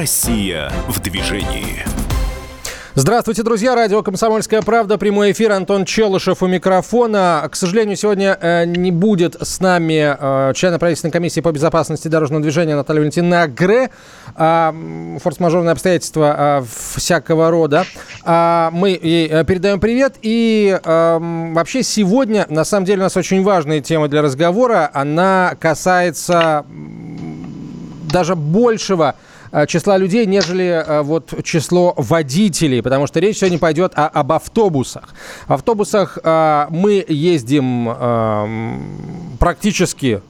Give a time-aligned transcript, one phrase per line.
[0.00, 1.84] Россия в движении.
[2.94, 3.74] Здравствуйте, друзья.
[3.74, 4.96] Радио «Комсомольская правда».
[4.96, 5.52] Прямой эфир.
[5.52, 7.46] Антон Челышев у микрофона.
[7.52, 12.42] К сожалению, сегодня э, не будет с нами э, члена правительственной комиссии по безопасности дорожного
[12.42, 13.90] движения Наталья Валентиновна Гре.
[14.36, 14.72] Э,
[15.22, 17.84] форс-мажорные обстоятельства э, всякого рода.
[18.24, 20.14] Э, мы ей э, передаем привет.
[20.22, 21.18] И э,
[21.52, 24.90] вообще сегодня, на самом деле, у нас очень важная тема для разговора.
[24.94, 26.64] Она касается
[28.10, 29.14] даже большего
[29.66, 35.14] числа людей, нежели э, вот число водителей, потому что речь сегодня пойдет о, об автобусах.
[35.46, 37.90] В автобусах э, мы ездим
[39.38, 40.22] практически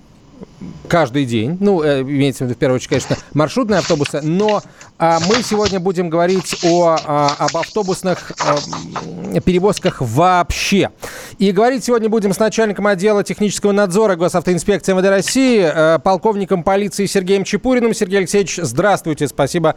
[0.88, 1.56] каждый день.
[1.60, 4.20] Ну, э, имеется в виду, в первую очередь, конечно, маршрутные автобусы.
[4.22, 4.62] Но
[4.98, 10.90] а, мы сегодня будем говорить о, а, об автобусных а, перевозках вообще.
[11.38, 17.06] И говорить сегодня будем с начальником отдела технического надзора Госавтоинспекции МВД России, а, полковником полиции
[17.06, 17.94] Сергеем Чепуриным.
[17.94, 19.28] Сергей Алексеевич, здравствуйте.
[19.28, 19.76] Спасибо,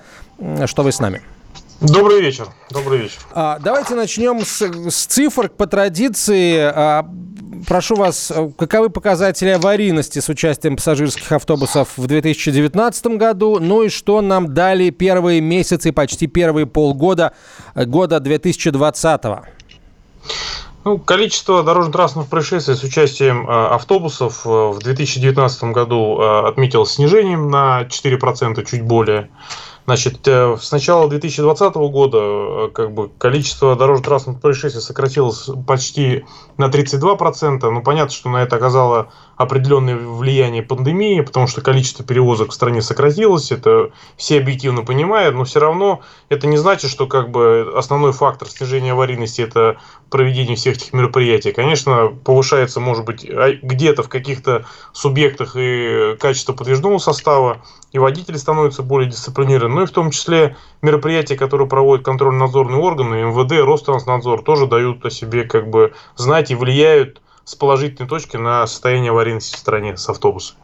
[0.65, 1.21] что вы с нами.
[1.83, 2.47] Добрый вечер.
[2.69, 3.19] Добрый вечер.
[3.33, 6.57] А, давайте начнем с, с цифр по традиции.
[6.59, 7.05] А,
[7.67, 13.59] прошу вас, каковы показатели аварийности с участием пассажирских автобусов в 2019 году?
[13.59, 17.33] Ну и что нам дали первые месяцы, почти первые полгода
[17.75, 19.21] года 2020?
[20.85, 27.49] Ну, количество дорожно-транспортных происшествий с участием э, автобусов э, в 2019 году э, отметилось снижением
[27.49, 29.29] на 4%, чуть более.
[29.85, 36.25] Значит, э, с начала 2020 года э, как бы, количество дорожно-транспортных происшествий сократилось почти
[36.57, 37.69] на 32%.
[37.69, 39.11] Ну, понятно, что на это оказало
[39.43, 45.43] определенное влияние пандемии, потому что количество перевозок в стране сократилось, это все объективно понимают, но
[45.43, 49.77] все равно это не значит, что как бы основной фактор снижения аварийности это
[50.09, 51.51] проведение всех этих мероприятий.
[51.51, 58.37] Конечно, повышается, может быть, а, где-то в каких-то субъектах и качество подвижного состава, и водители
[58.37, 64.43] становятся более дисциплинированы, ну и в том числе мероприятия, которые проводят контрольно-надзорные органы, МВД, Ространснадзор,
[64.43, 69.55] тоже дают о себе как бы знать и влияют с положительной точки на состояние аварийности
[69.55, 70.59] в стране с автобусами.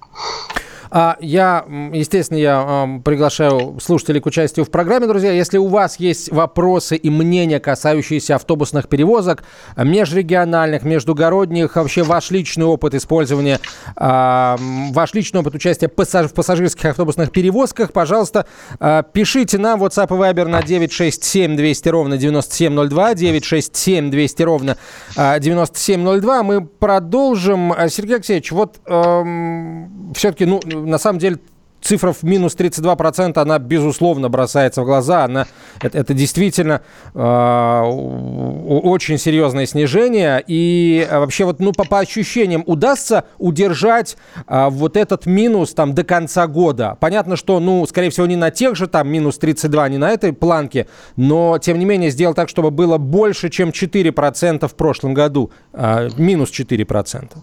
[0.91, 5.31] А я, естественно, я приглашаю слушателей к участию в программе, друзья.
[5.31, 9.43] Если у вас есть вопросы и мнения, касающиеся автобусных перевозок,
[9.77, 13.59] межрегиональных, междугородних, вообще ваш личный опыт использования,
[13.95, 18.45] ваш личный опыт участия в пассажирских автобусных перевозках, пожалуйста,
[18.79, 24.77] а, пишите нам WhatsApp и Viber на 967 200 ровно 9702, 967 200 ровно
[25.15, 26.43] 9702.
[26.43, 27.73] Мы продолжим.
[27.89, 31.39] Сергей Алексеевич, вот эм, все-таки, ну, на самом деле
[31.81, 35.25] цифра в минус 32%, она, безусловно, бросается в глаза.
[35.25, 35.47] Она,
[35.81, 36.81] это, это действительно
[37.13, 40.43] э, очень серьезное снижение.
[40.47, 45.93] И э, вообще, вот, ну, по, по ощущениям, удастся удержать э, вот этот минус там
[45.93, 46.97] до конца года.
[46.99, 50.33] Понятно, что, ну, скорее всего, не на тех же там минус 32, не на этой
[50.33, 55.51] планке, но, тем не менее, сделать так, чтобы было больше, чем 4% в прошлом году.
[55.73, 57.37] Э, минус 4%.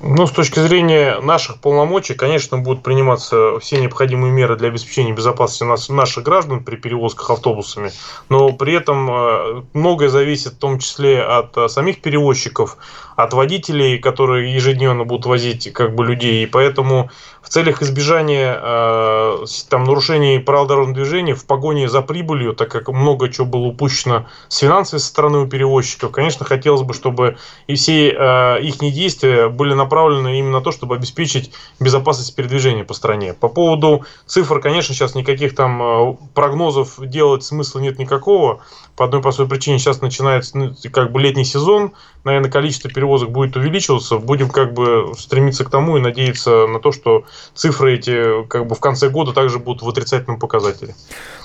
[0.00, 5.64] Ну, с точки зрения наших полномочий, конечно, будут приниматься все необходимые меры для обеспечения безопасности
[5.64, 7.90] нас, наших граждан при перевозках автобусами,
[8.28, 12.76] но при этом э, многое зависит в том числе от э, самих перевозчиков,
[13.18, 17.10] от водителей, которые ежедневно будут возить как бы людей, и поэтому
[17.42, 22.86] в целях избежания э, там, нарушений правил дорожного движения в погоне за прибылью, так как
[22.88, 28.10] много чего было упущено с финансовой стороны у перевозчиков, конечно, хотелось бы, чтобы и все
[28.10, 31.50] э, их действия были направлены именно на то, чтобы обеспечить
[31.80, 33.34] безопасность передвижения по стране.
[33.34, 38.60] По поводу цифр, конечно, сейчас никаких там э, прогнозов делать смысла нет никакого.
[38.98, 41.92] По одной простой причине сейчас начинается ну, как бы летний сезон,
[42.24, 44.18] наверное, количество перевозок будет увеличиваться.
[44.18, 47.22] Будем как бы стремиться к тому и надеяться на то, что
[47.54, 50.96] цифры эти как бы в конце года также будут в отрицательном показателе.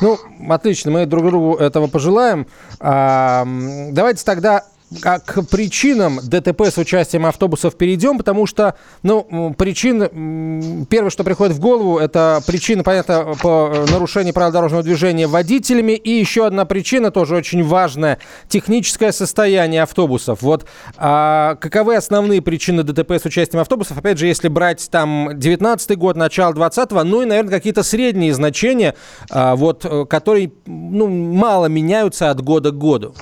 [0.02, 0.18] Ну,
[0.50, 2.48] отлично, мы друг другу этого пожелаем.
[2.80, 3.46] А,
[3.92, 4.64] давайте тогда
[5.04, 11.56] а к причинам ДТП с участием автобусов перейдем, потому что, ну, причин, первое, что приходит
[11.56, 16.66] в голову, это причина, понятно, по э, нарушению правил дорожного движения водителями, и еще одна
[16.66, 20.42] причина, тоже очень важная, техническое состояние автобусов.
[20.42, 20.66] Вот
[20.98, 23.98] а каковы основные причины ДТП с участием автобусов?
[23.98, 28.96] Опять же, если брать там 19 год, начало 20-го, ну и, наверное, какие-то средние значения,
[29.30, 33.16] а, вот, э, которые, ну, мало меняются от года к году.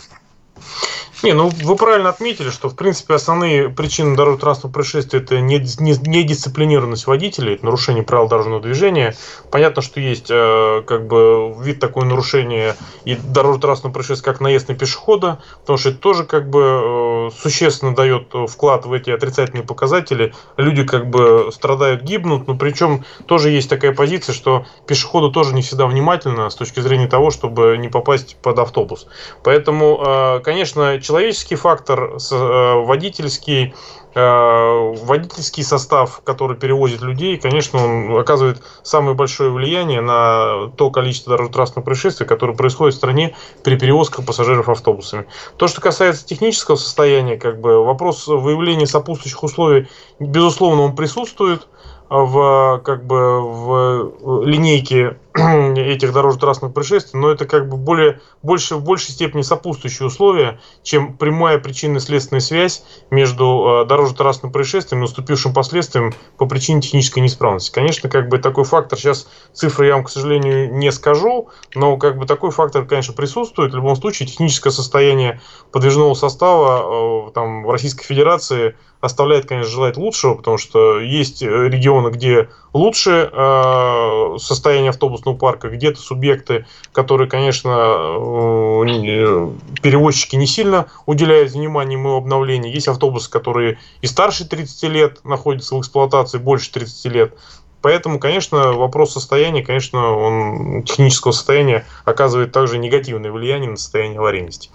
[1.24, 7.54] Не, ну вы правильно отметили, что в принципе основные причины дорожно-транспортного происшествия это недисциплинированность водителей,
[7.54, 9.16] это нарушение правил дорожного движения.
[9.52, 12.76] Понятно, что есть э, как бы вид такое нарушения
[13.06, 17.94] и дорожно-транспортного происшествия, как наезд на пешехода, потому что это тоже как бы э, существенно
[17.94, 20.34] дает вклад в эти отрицательные показатели.
[20.58, 25.62] Люди как бы страдают, гибнут, но причем тоже есть такая позиция, что пешеходу тоже не
[25.62, 29.06] всегда внимательно с точки зрения того, чтобы не попасть под автобус.
[29.44, 33.74] Поэтому, конечно, человеческий фактор, водительский,
[34.14, 41.32] Э, водительский состав, который перевозит людей, конечно, он оказывает самое большое влияние на то количество
[41.32, 45.28] дорожно-транспортных происшествий, которые происходят в стране при перевозках пассажиров автобусами.
[45.56, 49.88] То, что касается технического состояния, как бы вопрос выявления сопутствующих условий,
[50.20, 51.70] безусловно, он присутствует
[52.10, 55.18] в, как бы, в линейке
[55.78, 61.16] этих дорожно-транспортных происшествий, но это как бы более, больше, в большей степени сопутствующие условия, чем
[61.16, 67.72] прямая причинно-следственная связь между э, дорожно-транспортным происшествием и наступившим последствием по причине технической неисправности.
[67.72, 72.18] Конечно, как бы такой фактор, сейчас цифры я вам, к сожалению, не скажу, но как
[72.18, 73.72] бы такой фактор, конечно, присутствует.
[73.72, 75.40] В любом случае, техническое состояние
[75.72, 82.10] подвижного состава э, там, в Российской Федерации оставляет, конечно, желать лучшего, потому что есть регионы,
[82.10, 89.52] где лучше э, состояние автобусного парка, где-то субъекты, которые, конечно, э,
[89.82, 92.74] перевозчики не сильно уделяют внимание ему обновлению.
[92.74, 97.34] Есть автобусы, которые и старше 30 лет находятся в эксплуатации, больше 30 лет.
[97.82, 104.70] Поэтому, конечно, вопрос состояния, конечно, он технического состояния оказывает также негативное влияние на состояние аварийности.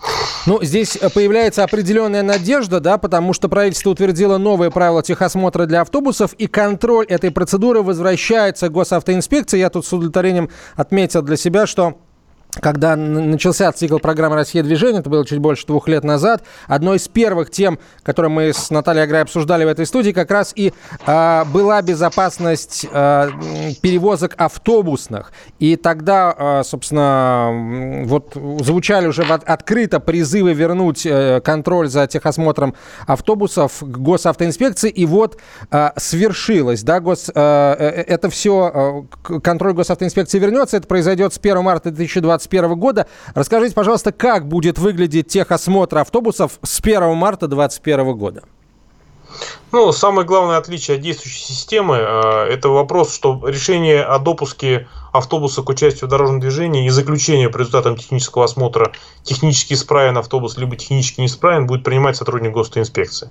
[0.47, 5.83] Ну, здесь э, появляется определенная надежда, да, потому что правительство утвердило новые правила техосмотра для
[5.83, 9.59] автобусов, и контроль этой процедуры возвращается госавтоинспекции.
[9.59, 11.97] Я тут с удовлетворением отметил для себя, что
[12.61, 17.09] когда начался цикл программы «Россия движение», это было чуть больше двух лет назад, одной из
[17.09, 20.73] первых тем, которые мы с Натальей Аграй обсуждали в этой студии, как раз и
[21.07, 23.31] э, была безопасность э,
[23.83, 25.33] перевозок автобусных.
[25.59, 32.75] И тогда, э, собственно, вот звучали уже открыто призывы вернуть э, контроль за техосмотром
[33.07, 35.39] автобусов к госавтоинспекции, и вот
[35.71, 37.73] э, свершилось, да, гос, э,
[38.07, 43.07] это все, э, контроль госавтоинспекции вернется, это произойдет с 1 марта 2020 2021 года.
[43.35, 48.43] Расскажите, пожалуйста, как будет выглядеть техосмотр автобусов с 1 марта 2021 года?
[49.73, 55.63] Ну, самое главное отличие от действующей системы э,– это вопрос, что решение о допуске автобуса
[55.63, 60.77] к участию в дорожном движении и заключение по результатам технического осмотра технически исправен автобус, либо
[60.77, 63.31] технически неисправен, будет принимать сотрудник госинспекции.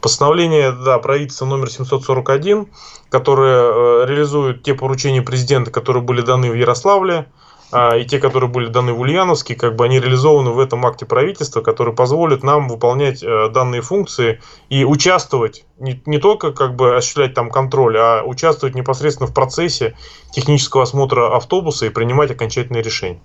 [0.00, 2.66] Постановление да, правительства номер 741,
[3.10, 7.43] которое э, реализует те поручения президента, которые были даны в Ярославле, а,
[7.74, 11.60] и те, которые были даны в Ульяновске, как бы они реализованы в этом акте правительства,
[11.60, 17.34] который позволит нам выполнять э, данные функции и участвовать, не, не только как бы осуществлять
[17.34, 19.96] там контроль, а участвовать непосредственно в процессе
[20.30, 23.20] технического осмотра автобуса и принимать окончательные решения.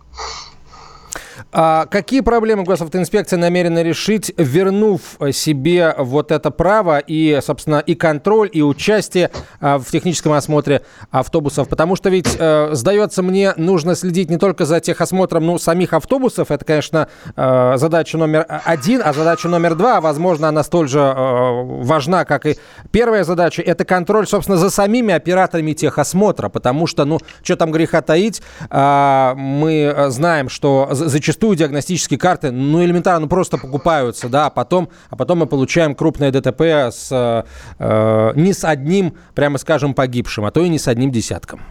[1.52, 5.02] А какие проблемы госавтоинспекция намерена решить, вернув
[5.32, 10.82] себе вот это право и, собственно, и контроль, и участие а, в техническом осмотре
[11.12, 11.68] автобусов?
[11.70, 16.52] Потому что ведь, э, сдается мне, нужно следить не только за техосмотром ну, самих автобусов,
[16.52, 21.64] это, конечно, э, задача номер один, а задача номер два, возможно, она столь же э,
[21.84, 22.58] важна, как и
[22.92, 28.02] первая задача, это контроль, собственно, за самими операторами техосмотра, потому что, ну, что там греха
[28.02, 34.50] таить, э, мы знаем, что зачастую зачастую диагностические карты, ну, элементарно просто покупаются, да, а
[34.50, 36.62] потом, а потом мы получаем крупное ДТП
[36.92, 37.46] с,
[37.78, 41.62] э, не с одним, прямо скажем, погибшим, а то и не с одним десятком.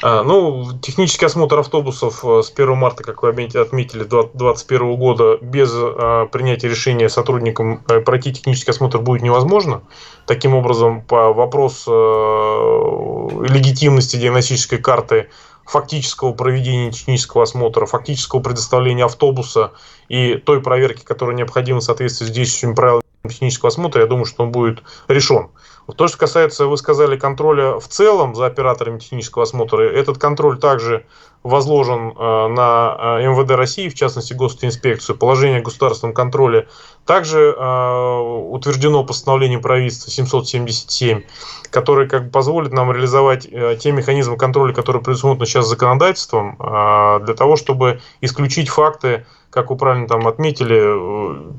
[0.00, 5.72] А, ну, технический осмотр автобусов э, с 1 марта, как вы отметили, 2021 года без
[5.74, 9.82] а, принятия решения сотрудникам э, пройти технический осмотр будет невозможно.
[10.26, 11.90] Таким образом, по вопросу
[13.48, 15.30] легитимности диагностической карты
[15.66, 19.72] фактического проведения технического осмотра, фактического предоставления автобуса
[20.08, 24.44] и той проверки, которая необходима в соответствии с действующими правилами технического осмотра, я думаю, что
[24.44, 25.48] он будет решен.
[25.96, 31.06] То, что касается, вы сказали, контроля в целом за операторами технического осмотра, этот контроль также
[31.44, 36.66] возложен э, на э, МВД России, в частности Госинспекцию, положение о государственном контроле.
[37.06, 38.18] Также э,
[38.50, 41.22] утверждено постановлением правительства 777,
[41.70, 43.48] которое как бы позволит нам реализовать
[43.80, 46.56] те механизмы контроля, которые предусмотрены сейчас законодательством,
[47.24, 50.82] для того, чтобы исключить факты как вы правильно там отметили,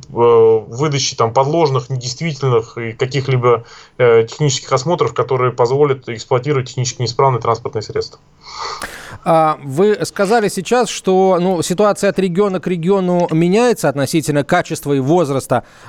[0.07, 3.63] выдачи там подложных, недействительных и каких-либо
[3.97, 8.19] технических осмотров, которые позволят эксплуатировать технически неисправные транспортные средства.
[9.23, 14.99] А, вы сказали сейчас, что ну, ситуация от региона к региону меняется относительно качества и
[14.99, 15.36] возраста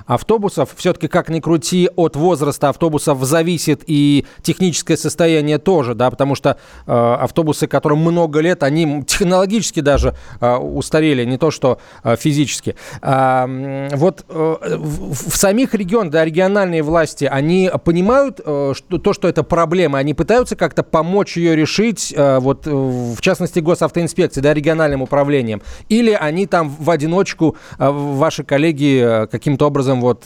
[0.07, 0.71] автобусов.
[0.77, 6.57] Все-таки, как ни крути, от возраста автобусов зависит и техническое состояние тоже, да, потому что
[6.87, 12.77] э, автобусы, которым много лет, они технологически даже э, устарели, не то что э, физически.
[13.03, 19.13] Э, вот э, в, в самих регионах, да, региональные власти, они понимают э, что, то,
[19.13, 24.55] что это проблема, они пытаются как-то помочь ее решить, э, вот в частности госавтоинспекции, да,
[24.55, 30.25] региональным управлением, или они там в одиночку, э, ваши коллеги э, каким-то образом вот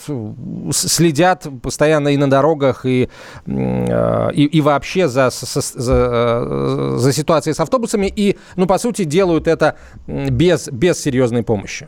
[0.71, 3.09] следят постоянно и на дорогах, и,
[3.45, 9.03] э, и, и вообще за, за, за, за ситуацией с автобусами, и, ну, по сути,
[9.03, 9.77] делают это
[10.07, 11.87] без, без серьезной помощи.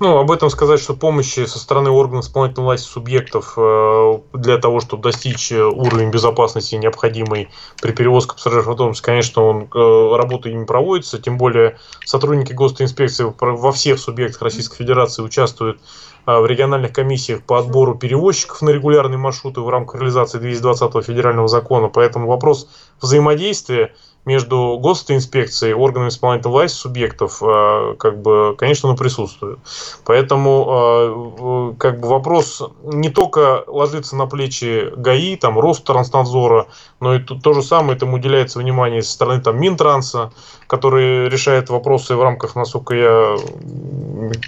[0.00, 4.80] Ну, об этом сказать, что помощи со стороны органов исполнительной власти субъектов э, для того,
[4.80, 7.50] чтобы достичь э, уровень безопасности, необходимый
[7.82, 11.76] при перевозке пассажиров в конечно, он, э, работа ими проводится, тем более
[12.06, 15.82] сотрудники госинспекции во всех субъектах Российской Федерации участвуют
[16.24, 21.88] в региональных комиссиях по отбору перевозчиков на регулярные маршруты в рамках реализации 220 федерального закона,
[21.88, 22.68] поэтому вопрос
[23.02, 23.92] взаимодействия
[24.26, 29.58] между госинспекцией, органами исполнительной власти субъектов, э, как бы, конечно, он присутствует.
[30.04, 36.66] Поэтому, э, как бы, вопрос не только ложится на плечи ГАИ, там, Ространснадзора,
[37.00, 40.32] но и то, же самое этому уделяется внимание со стороны там, Минтранса,
[40.66, 43.36] который решает вопросы в рамках, насколько я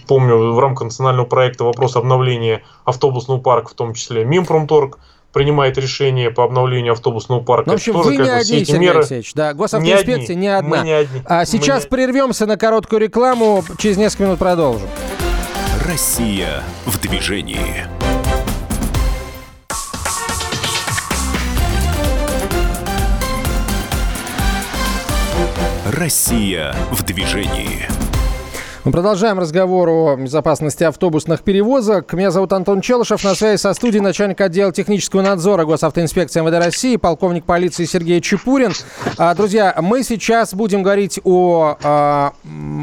[0.06, 4.98] помню, в рамках национального проекта вопрос обновления автобусного парка, в том числе Минпромторг,
[5.32, 7.64] принимает решение по обновлению автобусного парка.
[7.66, 8.98] Ну, в общем, вы не одни, Сергей меры...
[8.98, 9.34] Алексеевич.
[9.34, 10.78] Да, госавтоинспекция не, не одна.
[10.78, 11.22] Мы не одни.
[11.24, 11.88] А сейчас не...
[11.88, 13.64] прервемся на короткую рекламу.
[13.78, 14.88] Через несколько минут продолжим.
[15.86, 17.86] Россия в движении.
[25.86, 27.86] Россия в движении.
[28.84, 32.12] Мы продолжаем разговор о безопасности автобусных перевозок.
[32.14, 33.22] Меня зовут Антон Челышев.
[33.22, 38.72] На связи со студией начальник отдела технического надзора госавтоинспекции МВД России, полковник полиции Сергей Чепурин.
[39.18, 42.32] А, друзья, мы сейчас будем говорить о, о,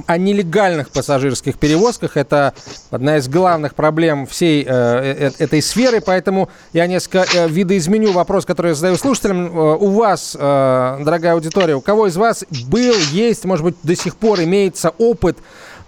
[0.07, 2.15] о нелегальных пассажирских перевозках.
[2.15, 2.53] Это
[2.91, 8.45] одна из главных проблем всей э, э, этой сферы, поэтому я несколько э, видоизменю вопрос,
[8.45, 9.47] который я задаю слушателям.
[9.47, 13.97] Э, у вас, э, дорогая аудитория, у кого из вас был, есть, может быть, до
[13.97, 15.37] сих пор имеется опыт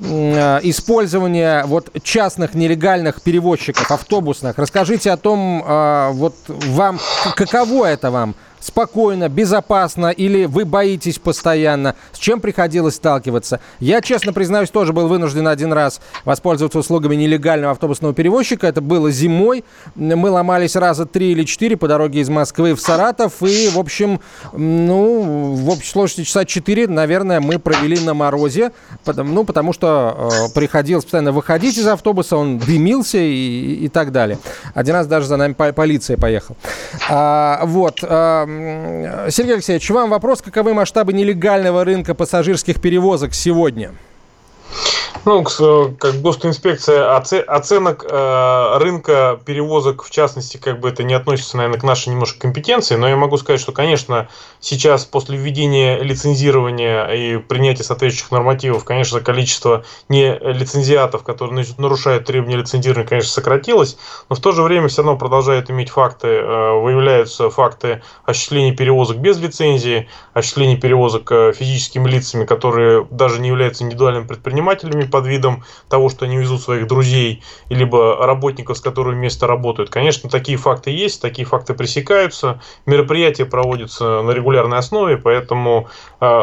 [0.03, 4.57] Э, использования вот частных нелегальных перевозчиков автобусных.
[4.57, 6.99] Расскажите о том, э, вот вам,
[7.35, 8.33] каково это вам?
[8.61, 11.95] Спокойно, безопасно или вы боитесь постоянно?
[12.13, 13.59] С чем приходилось сталкиваться?
[13.79, 18.67] Я, честно признаюсь, тоже был вынужден один раз воспользоваться услугами нелегального автобусного перевозчика.
[18.67, 19.65] Это было зимой.
[19.95, 23.41] Мы ломались раза три или четыре по дороге из Москвы в Саратов.
[23.41, 24.21] И, в общем,
[24.53, 28.71] ну, в общей сложности часа четыре, наверное, мы провели на морозе.
[29.05, 34.37] Ну, потому что э, приходилось постоянно выходить из автобуса, он дымился и, и так далее.
[34.73, 36.57] Один раз даже за нами полиция поехала.
[37.09, 37.99] А, вот.
[38.03, 38.45] А,
[39.31, 43.93] Сергей Алексеевич, вам вопрос, каковы масштабы нелегального рынка пассажирских перевозок сегодня?
[45.23, 51.79] Ну, как госинспекция оценок э, рынка перевозок, в частности, как бы это не относится, наверное,
[51.79, 57.37] к нашей немножко компетенции, но я могу сказать, что, конечно, сейчас после введения лицензирования и
[57.37, 63.97] принятия соответствующих нормативов, конечно, количество не лицензиатов, которые нарушают требования лицензирования, конечно, сократилось,
[64.29, 69.17] но в то же время все равно продолжают иметь факты, э, выявляются факты осуществления перевозок
[69.17, 75.63] без лицензии, осуществления перевозок э, физическими лицами, которые даже не являются индивидуальными предпринимателями, под видом
[75.89, 79.89] того, что они везут своих друзей, либо работников, с которыми вместе работают.
[79.89, 85.87] Конечно, такие факты есть, такие факты пресекаются, мероприятия проводятся на регулярной основе, поэтому
[86.19, 86.41] э,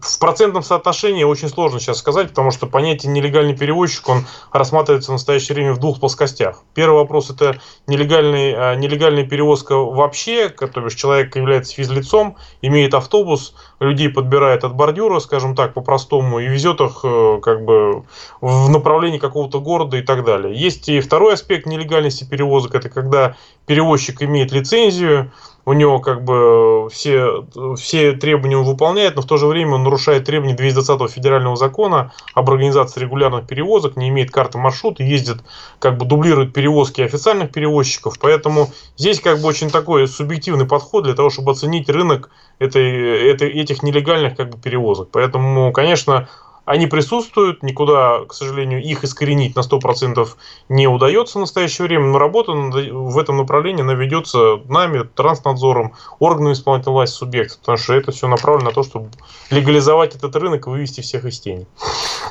[0.00, 5.14] в процентном соотношении очень сложно сейчас сказать, потому что понятие нелегальный перевозчик, он рассматривается в
[5.14, 6.62] настоящее время в двух плоскостях.
[6.74, 13.54] Первый вопрос– это нелегальный, э, нелегальная перевозка вообще, то есть человек является физлицом, имеет автобус,
[13.80, 18.04] людей подбирает от бордюра, скажем так, по-простому, и везет их э, как бы
[18.40, 20.54] в направлении какого-то города и так далее.
[20.54, 23.36] Есть и второй аспект нелегальности перевозок, это когда
[23.70, 25.30] перевозчик имеет лицензию,
[25.64, 27.46] у него как бы все,
[27.76, 32.12] все требования он выполняет, но в то же время он нарушает требования 220 федерального закона
[32.34, 35.44] об организации регулярных перевозок, не имеет карты маршрута, ездит,
[35.78, 38.18] как бы дублирует перевозки официальных перевозчиков.
[38.18, 43.50] Поэтому здесь как бы очень такой субъективный подход для того, чтобы оценить рынок этой, этой,
[43.50, 45.10] этих нелегальных как бы перевозок.
[45.12, 46.28] Поэтому, конечно,
[46.70, 50.28] они присутствуют, никуда, к сожалению, их искоренить на 100%
[50.68, 56.52] не удается в настоящее время, но работа в этом направлении она ведется нами, транснадзором, органами
[56.52, 59.10] исполнительной власти субъектов, потому что это все направлено на то, чтобы
[59.50, 61.66] легализовать этот рынок и вывести всех из тени.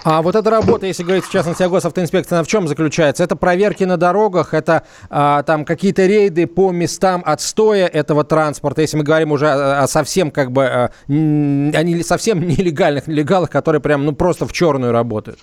[0.05, 3.25] А вот эта работа, если говорить в частности о госавтоинспекции, она в чем заключается?
[3.25, 8.96] Это проверки на дорогах, это а, там какие-то рейды по местам отстоя этого транспорта, если
[8.96, 14.05] мы говорим уже о, о совсем как бы, а, о совсем нелегальных нелегалах, которые прям
[14.05, 15.39] ну просто в черную работают.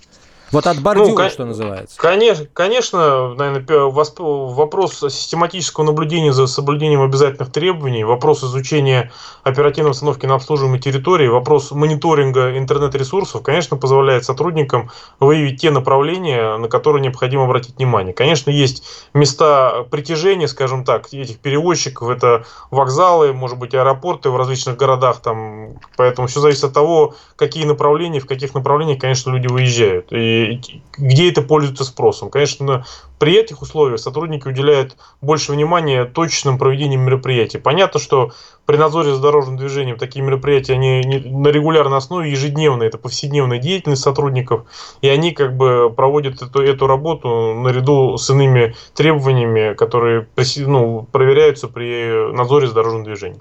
[0.52, 1.98] Вот от бордюра, ну, что называется.
[1.98, 9.10] Конечно, конечно, наверное, вопрос систематического наблюдения за соблюдением обязательных требований, вопрос изучения
[9.42, 16.68] оперативной обстановки на обслуживаемой территории, вопрос мониторинга интернет-ресурсов, конечно, позволяет сотрудникам выявить те направления, на
[16.68, 18.14] которые необходимо обратить внимание.
[18.14, 18.84] Конечно, есть
[19.14, 25.80] места притяжения, скажем так, этих перевозчиков, это вокзалы, может быть, аэропорты в различных городах, там,
[25.96, 30.06] поэтому все зависит от того, какие направления, в каких направлениях, конечно, люди выезжают.
[30.10, 30.35] И
[30.96, 32.30] где это пользуется спросом.
[32.30, 32.84] Конечно,
[33.18, 37.58] при этих условиях сотрудники уделяют больше внимания точным проведению мероприятий.
[37.58, 38.32] Понятно, что
[38.66, 44.02] при надзоре за дорожным движением такие мероприятия, они на регулярной основе, ежедневно, это повседневная деятельность
[44.02, 44.64] сотрудников,
[45.00, 50.26] и они как бы проводят эту, эту работу наряду с иными требованиями, которые
[50.66, 53.40] ну, проверяются при надзоре за дорожным движением.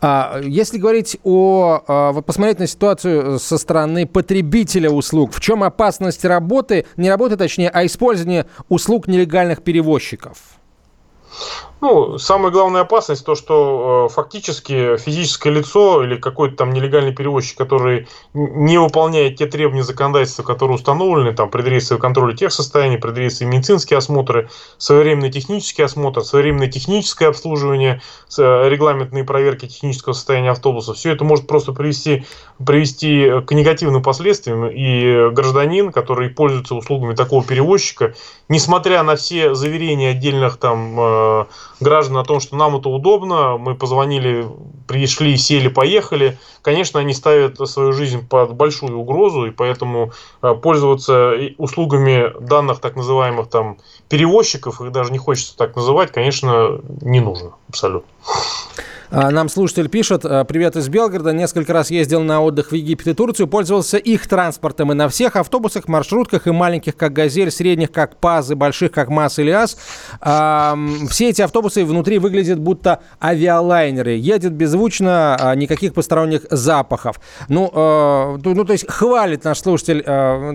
[0.00, 1.82] А, если говорить о...
[1.86, 7.36] А, вот посмотреть на ситуацию со стороны потребителя услуг, в чем опасность работы, не работы
[7.36, 10.38] точнее, а использования услуг нелегальных перевозчиков?
[11.80, 17.56] Ну, самая главная опасность то, что э, фактически физическое лицо или какой-то там нелегальный перевозчик,
[17.56, 23.98] который не выполняет те требования законодательства, которые установлены, там, предрейсовый контроль тех состояний, предрейсовые медицинские
[23.98, 28.02] осмотры, своевременный технический осмотр, своевременное техническое обслуживание,
[28.36, 32.24] э, регламентные проверки технического состояния автобуса, все это может просто привести,
[32.64, 38.14] привести к негативным последствиям, и гражданин, который пользуется услугами такого перевозчика,
[38.48, 41.44] несмотря на все заверения отдельных там э,
[41.80, 44.46] граждан о том, что нам это удобно, мы позвонили,
[44.86, 51.34] пришли, сели, поехали, конечно, они ставят свою жизнь под большую угрозу, и поэтому э, пользоваться
[51.58, 57.52] услугами данных так называемых там перевозчиков, их даже не хочется так называть, конечно, не нужно
[57.68, 58.08] абсолютно.
[59.10, 63.08] А, нам слушатель пишет, «А, привет из Белгорода, несколько раз ездил на отдых в Египет
[63.08, 67.90] и Турцию, пользовался их транспортом и на всех автобусах, маршрутках и маленьких, как «Газель», средних,
[67.90, 69.78] как «ПАЗ» и больших, как «МАЗ» или «АЗ».
[71.08, 74.12] Все эти автобусы внутри выглядят будто авиалайнеры.
[74.12, 77.18] Едет беззвучно, а, никаких посторонних запахов.
[77.48, 77.70] Ну,
[78.44, 80.02] ну то есть хвалит наш слушатель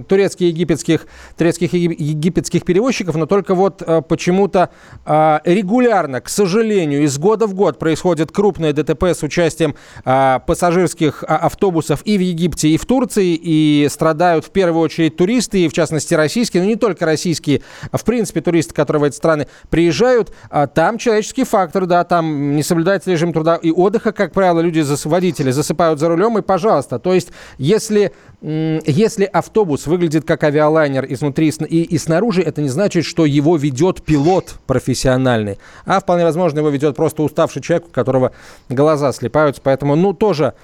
[0.04, 4.70] турецких египетских, турецких египетских перевозчиков, но только вот почему-то
[5.06, 11.38] регулярно, к сожалению, из года в год происходит крупное ДТП с участием а, пассажирских а,
[11.38, 15.72] автобусов и в Египте, и в Турции, и страдают в первую очередь туристы, и в
[15.72, 20.34] частности российские, но не только российские, а в принципе туристы, которые в эти страны приезжают,
[20.50, 24.84] а, там человеческий фактор, да, там не соблюдается режим труда и отдыха, как правило, люди,
[25.06, 28.12] водители засыпают за рулем, и пожалуйста, то есть если
[28.44, 34.02] если автобус выглядит как авиалайнер изнутри и, и снаружи, это не значит, что его ведет
[34.02, 38.34] пилот профессиональный, а вполне возможно его ведет просто уставший человек, у которого
[38.68, 40.56] глаза слепаются, поэтому, ну, тоже,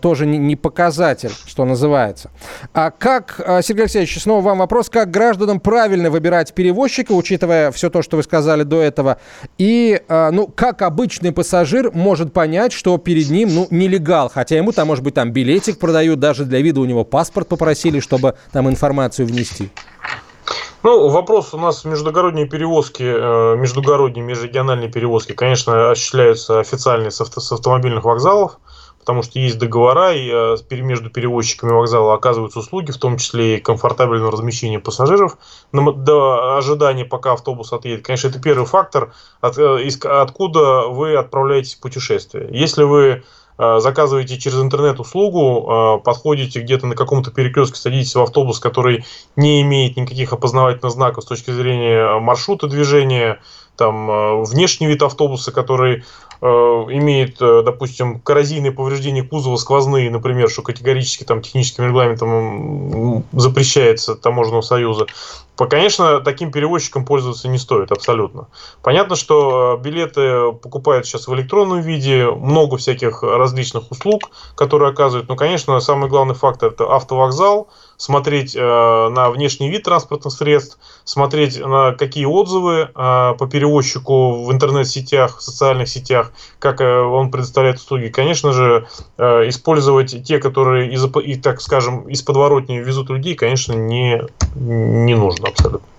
[0.00, 2.30] тоже не показатель, что называется.
[2.74, 7.88] А как, а, Сергей Алексеевич, снова вам вопрос, как гражданам правильно выбирать перевозчика, учитывая все
[7.88, 9.18] то, что вы сказали до этого,
[9.58, 14.72] и, а, ну, как обычный пассажир может понять, что перед ним, ну, нелегал, хотя ему
[14.72, 18.34] там, может быть, там билетик продают, даже для вида у него него паспорт попросили, чтобы
[18.52, 19.70] там информацию внести?
[20.82, 27.40] Ну, вопрос у нас междугородние перевозки, э, междугородние, межрегиональные перевозки, конечно, осуществляются официально с, авто,
[27.40, 28.58] с автомобильных вокзалов,
[29.00, 33.60] потому что есть договора, и э, между перевозчиками вокзала оказываются услуги, в том числе и
[33.60, 35.38] комфортабельного размещения пассажиров
[35.72, 38.04] до ожидания, пока автобус отъедет.
[38.04, 42.48] Конечно, это первый фактор, от, э, откуда вы отправляетесь в путешествие.
[42.52, 48.20] Если вы Э, заказываете через интернет услугу, э, подходите где-то на каком-то перекрестке, садитесь в
[48.20, 53.40] автобус, который не имеет никаких опознавательных знаков с точки зрения маршрута движения,
[53.76, 56.04] там э, внешний вид автобуса, который
[56.42, 64.62] э, имеет, допустим, коррозийные повреждения кузова сквозные, например, что категорически там техническим регламентом запрещается таможенного
[64.62, 65.06] союза,
[65.56, 68.48] Конечно, таким перевозчиком пользоваться не стоит абсолютно.
[68.82, 75.28] Понятно, что билеты покупают сейчас в электронном виде, много всяких различных услуг, которые оказывают.
[75.28, 81.58] Но, конечно, самый главный фактор– это автовокзал, смотреть э, на внешний вид транспортных средств, смотреть
[81.58, 87.76] на какие отзывы э, по перевозчику в интернет-сетях, в социальных сетях, как э, он предоставляет
[87.76, 88.08] услуги.
[88.08, 93.72] Конечно же, э, использовать те, которые, из, и, так скажем, из подворотни везут людей, конечно,
[93.72, 94.22] не,
[94.54, 95.95] не нужно абсолютно.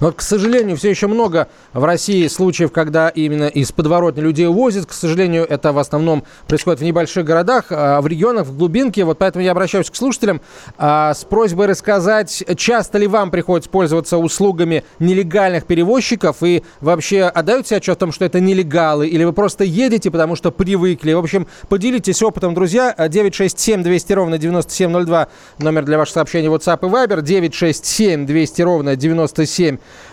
[0.00, 4.86] Но, к сожалению, все еще много в России случаев, когда именно из подворотни людей увозят.
[4.86, 9.04] К сожалению, это в основном происходит в небольших городах, а в регионах, в глубинке.
[9.04, 10.40] Вот поэтому я обращаюсь к слушателям
[10.76, 17.68] а, с просьбой рассказать, часто ли вам приходится пользоваться услугами нелегальных перевозчиков и вообще отдаете
[17.68, 21.12] себе отчет о том, что это нелегалы, или вы просто едете, потому что привыкли.
[21.12, 22.94] В общем, поделитесь опытом, друзья.
[22.98, 25.28] 967 200 ровно 9702
[25.58, 27.22] номер для ваших сообщений WhatsApp и Viber.
[27.22, 29.33] 967 200 ровно 97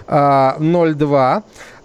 [0.07, 1.43] 02.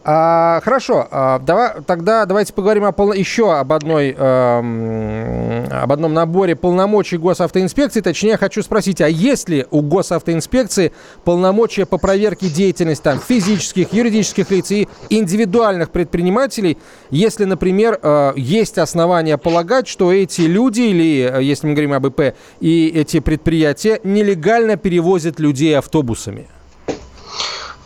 [0.08, 3.12] А, хорошо, а, давай, тогда давайте поговорим о пол...
[3.12, 8.02] еще об, одной, э, об одном наборе полномочий госавтоинспекции.
[8.02, 10.92] Точнее, хочу спросить, а есть ли у госавтоинспекции
[11.24, 16.78] полномочия по проверке деятельности там, физических, юридических лиц и индивидуальных предпринимателей,
[17.10, 22.06] если, например, э, есть основания полагать, что эти люди, или э, если мы говорим об
[22.06, 26.46] ИП, и эти предприятия нелегально перевозят людей автобусами?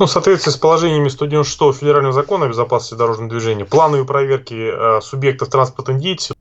[0.00, 5.02] Ну, в соответствии с положениями 196 Федерального закона о безопасности дорожного движения, плановые проверки э,
[5.02, 6.32] субъектов транспортной деятельности,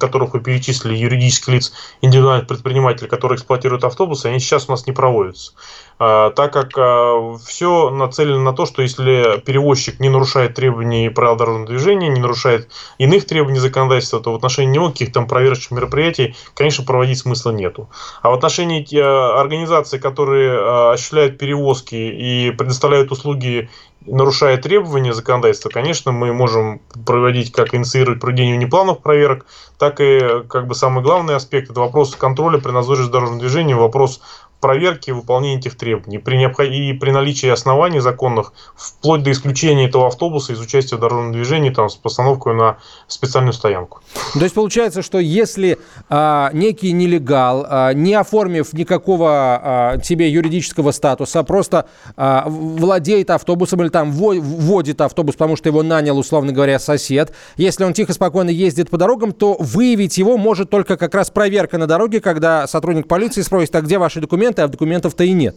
[0.00, 4.94] которых вы перечислили, юридических лиц, индивидуальных предпринимателей, которые эксплуатируют автобусы, они сейчас у нас не
[4.94, 5.52] проводятся.
[5.98, 11.36] Э, так как э, все нацелено на то, что если перевозчик не нарушает требований правил
[11.36, 16.36] дорожного движения, не нарушает иных требований законодательства, то в отношении него каких-то там проверочных мероприятий,
[16.54, 17.88] конечно, проводить смысла нету.
[18.20, 23.70] А в отношении организаций, которые осуществляют перевозки и предоставляют услуги,
[24.06, 29.46] нарушая требования законодательства, конечно, мы можем проводить, как инициировать проведение неплановых проверок,
[29.78, 33.78] так и, как бы, самый главный аспект– это вопрос контроля при надзоре за дорожным движением,
[33.78, 34.20] вопрос
[34.60, 36.66] проверки выполнения этих требований при необход...
[36.66, 41.70] и при наличии оснований законных, вплоть до исключения этого автобуса из участия в дорожном движении
[41.70, 44.00] там, с постановкой на специальную стоянку.
[44.34, 50.90] То есть получается, что если а, некий нелегал, а, не оформив никакого а, тебе юридического
[50.90, 56.78] статуса, просто а, владеет автобусом или там вводит автобус, потому что его нанял, условно говоря,
[56.78, 61.30] сосед, если он тихо, спокойно ездит по дорогам, то выявить его может только как раз
[61.30, 65.32] проверка на дороге, когда сотрудник полиции спросит, а где ваши документы, документы, а документов-то и
[65.32, 65.56] нет.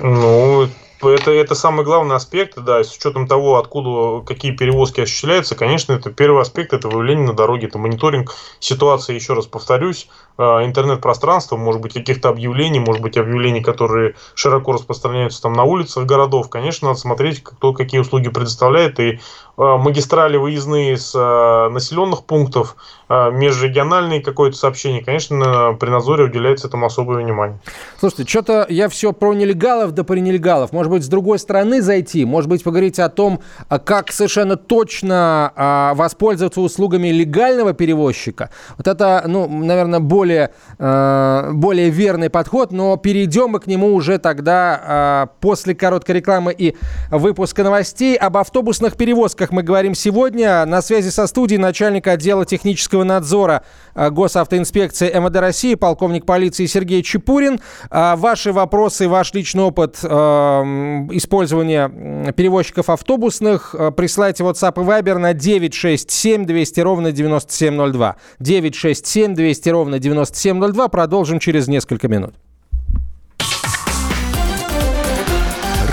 [0.00, 0.68] Ну,
[1.02, 6.10] это, это самый главный аспект, да, с учетом того, откуда какие перевозки осуществляются, конечно, это
[6.10, 11.94] первый аспект, это выявление на дороге, это мониторинг ситуации, еще раз повторюсь, интернет-пространства, может быть,
[11.94, 17.42] каких-то объявлений, может быть, объявлений, которые широко распространяются там на улицах городов, конечно, надо смотреть,
[17.42, 19.18] кто какие услуги предоставляет, и
[19.56, 22.76] а, магистрали выездные с а, населенных пунктов,
[23.10, 27.58] межрегиональные какое-то сообщение, конечно, при надзоре уделяется этому особое внимание.
[27.98, 30.72] Слушайте, что-то я все про нелегалов да про нелегалов.
[30.72, 33.40] Может быть, с другой стороны зайти, может быть, поговорить о том,
[33.86, 38.50] как совершенно точно воспользоваться услугами легального перевозчика.
[38.76, 43.94] Вот это, ну, наверное, более более, э, более верный подход, но перейдем мы к нему
[43.94, 46.76] уже тогда э, после короткой рекламы и
[47.10, 48.16] выпуска новостей.
[48.16, 50.66] Об автобусных перевозках мы говорим сегодня.
[50.66, 53.62] На связи со студией начальник отдела технического надзора
[53.94, 57.60] э, госавтоинспекции МВД России, полковник полиции Сергей Чепурин.
[57.90, 66.80] Ваши вопросы, ваш личный опыт использования перевозчиков автобусных присылайте WhatsApp и Viber на 967 200
[66.80, 68.16] ровно 9702.
[68.40, 70.17] 967 200 ровно 9702.
[70.24, 70.88] 9702.
[70.88, 72.34] Продолжим через несколько минут.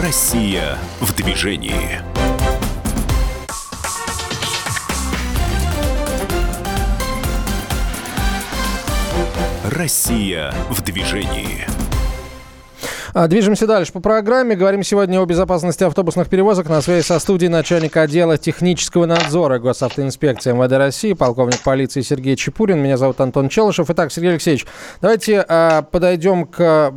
[0.01, 1.99] Россия в движении.
[9.65, 11.65] Россия в движении.
[13.17, 14.57] А, движемся дальше по программе.
[14.57, 16.67] Говорим сегодня о безопасности автобусных перевозок.
[16.67, 22.77] На связи со студией начальника отдела технического надзора госавтоинспекции МВД России, полковник полиции Сергей Чепурин.
[22.79, 23.89] Меня зовут Антон Челышев.
[23.89, 24.65] Итак, Сергей Алексеевич,
[24.99, 26.93] давайте а, подойдем к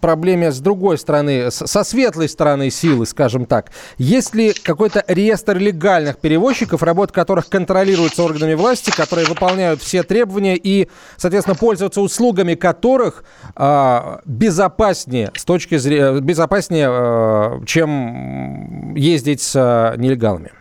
[0.00, 3.70] проблеме с другой стороны, со светлой стороны силы, скажем так.
[3.98, 10.56] Есть ли какой-то реестр легальных перевозчиков, работа которых контролируется органами власти, которые выполняют все требования
[10.56, 13.22] и, соответственно, пользуются услугами которых
[13.54, 20.52] а, безопаснее с точки зрения безопаснее, э, чем ездить с э, нелегалами?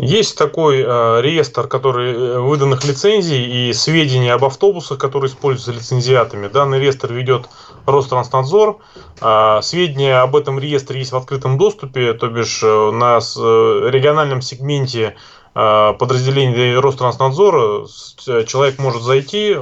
[0.00, 6.46] Есть такой э, реестр, который э, выданных лицензий и сведений об автобусах, которые используются лицензиатами.
[6.46, 7.48] Данный реестр ведет
[7.84, 8.78] Ространснадзор.
[9.20, 14.40] Э, сведения об этом реестре есть в открытом доступе, то бишь э, на э, региональном
[14.40, 15.16] сегменте
[15.60, 17.88] Э, подразделение Ространснадзора
[18.28, 19.56] э, человек может зайти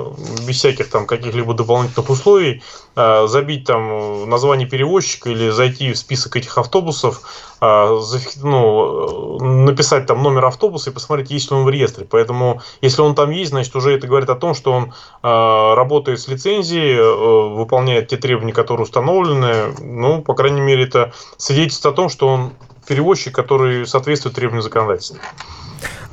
[0.46, 2.62] без всяких там каких-либо дополнительных условий,
[2.96, 7.22] э, забить там название перевозчика или зайти в список этих автобусов,
[7.58, 12.04] ну, написать там номер автобуса и посмотреть, есть ли он в реестре.
[12.04, 16.28] Поэтому, если он там есть, значит, уже это говорит о том, что он работает с
[16.28, 19.74] лицензией, выполняет те требования, которые установлены.
[19.78, 22.52] Ну, по крайней мере, это свидетельствует о том, что он
[22.86, 25.18] перевозчик, который соответствует требованиям законодательства.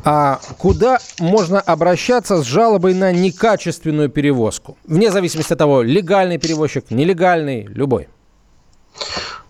[0.06, 4.78] А куда можно обращаться с жалобой на некачественную перевозку?
[4.86, 8.10] Вне зависимости от того, легальный перевозчик, нелегальный, любой.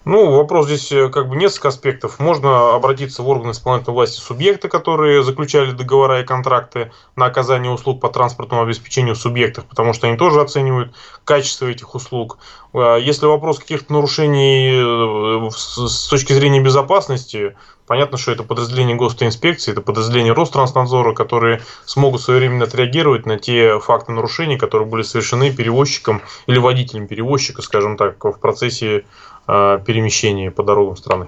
[0.06, 2.20] Ну, вопрос здесь э, как бы несколько аспектов.
[2.20, 8.02] Можно обратиться в органы исполнительной власти субъекта, которые заключали договора и контракты на оказание услуг
[8.02, 12.38] по транспортному обеспечению субъектов, потому что они тоже оценивают качество этих услуг.
[12.74, 19.72] А если вопрос каких-то нарушений э, с точки зрения безопасности, Понятно, что это подразделение госинспекции,
[19.72, 26.22] это подразделение Ространснадзора, которые смогут своевременно отреагировать на те факты нарушений, которые были совершены перевозчиком
[26.48, 29.04] или водителем перевозчика, скажем так, в процессе
[29.48, 31.28] э, перемещения по дорогам страны.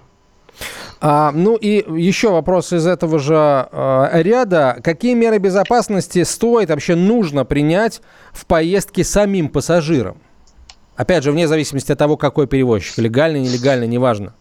[1.02, 3.36] А, ну и еще вопрос из этого же
[3.72, 4.80] э, ряда.
[4.84, 8.02] Какие меры безопасности стоит, вообще нужно принять
[8.32, 10.18] в поездке самим пассажирам?
[10.96, 14.34] Опять же, вне зависимости от того, какой перевозчик, легальный, нелегальный, неважно.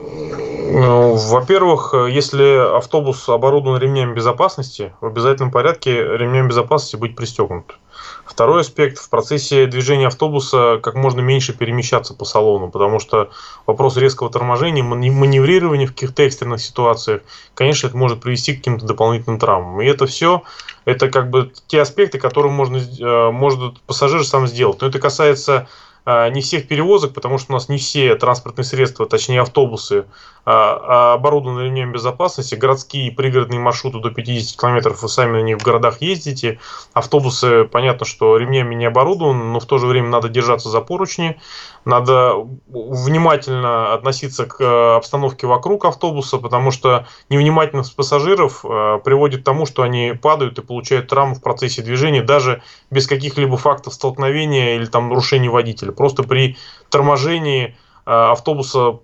[0.00, 7.78] Ну, во-первых, если автобус оборудован ремнем безопасности, в обязательном порядке ремнем безопасности быть пристегнут.
[8.24, 13.30] Второй аспект, в процессе движения автобуса как можно меньше перемещаться по салону, потому что
[13.66, 17.22] вопрос резкого торможения, маневрирования в каких-то экстренных ситуациях,
[17.54, 19.80] конечно, это может привести к каким-то дополнительным травмам.
[19.80, 20.42] И это все,
[20.84, 24.80] это как бы те аспекты, которые можно, э, может пассажир сам сделать.
[24.80, 25.68] Но это касается
[26.06, 30.04] не всех перевозок, потому что у нас не все транспортные средства, точнее автобусы,
[30.46, 32.54] а, а оборудованы ремнем безопасности.
[32.54, 36.58] Городские и пригородные маршруты до 50 километров вы сами на них в городах ездите.
[36.92, 41.38] Автобусы, понятно, что ремнями не оборудованы, но в то же время надо держаться за поручни.
[41.86, 42.34] Надо
[42.66, 49.66] внимательно относиться к э, обстановке вокруг автобуса, потому что невнимательность пассажиров э, приводит к тому,
[49.66, 54.86] что они падают и получают травму в процессе движения, даже без каких-либо фактов столкновения или
[54.86, 55.92] там нарушений водителя.
[55.94, 56.56] Просто при
[56.90, 57.76] торможении
[58.06, 58.98] э, автобуса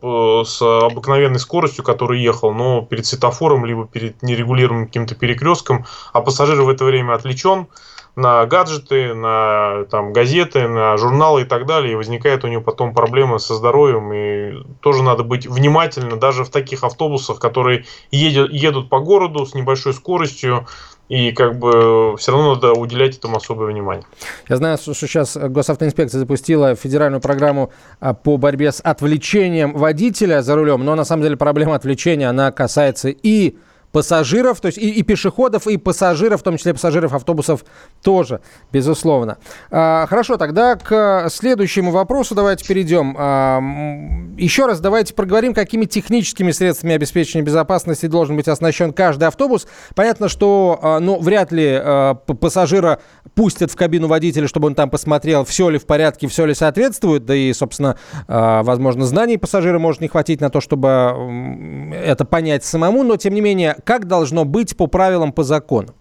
[0.44, 6.61] с обыкновенной скоростью, который ехал, но перед светофором, либо перед нерегулируемым каким-то перекрестком, а пассажир
[6.62, 7.66] в это время отвлечен,
[8.16, 12.94] на гаджеты, на там, газеты, на журналы и так далее, и возникает у него потом
[12.94, 18.88] проблемы со здоровьем, и тоже надо быть внимательно, даже в таких автобусах, которые едет, едут
[18.88, 20.66] по городу с небольшой скоростью,
[21.11, 24.05] и как бы все равно надо уделять этому особое внимание.
[24.49, 30.55] Я знаю, что сейчас госавтоинспекция запустила федеральную программу а, по борьбе с отвлечением водителя за
[30.55, 33.57] рулем, но на самом деле проблема отвлечения, она касается и
[33.92, 37.64] пассажиров, то есть и, и пешеходов, и пассажиров, в том числе пассажиров автобусов
[38.03, 38.40] тоже,
[38.72, 39.38] безусловно.
[39.70, 43.16] А, хорошо, тогда к следующему вопросу давайте перейдем.
[43.18, 43.61] А,
[44.37, 49.66] еще раз давайте проговорим, какими техническими средствами обеспечения безопасности должен быть оснащен каждый автобус.
[49.94, 53.00] Понятно, что а, ну, вряд ли а, пассажира
[53.40, 57.24] пустят в кабину водителя, чтобы он там посмотрел, все ли в порядке, все ли соответствует,
[57.24, 57.96] да и, собственно,
[58.29, 63.33] а, возможно, знаний пассажира может не хватить на то, чтобы это понять самому, но, тем
[63.33, 65.94] не менее, как должно быть по правилам, по закону?